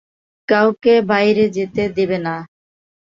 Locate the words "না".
2.25-2.35